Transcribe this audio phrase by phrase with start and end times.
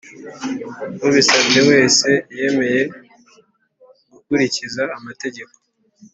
[1.07, 2.81] Ubisabye wese yemeye
[4.13, 5.55] gukurikiza amategeko